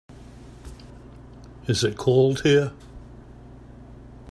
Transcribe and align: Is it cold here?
Is 1.67 1.83
it 1.83 1.95
cold 1.95 2.41
here? 2.41 2.73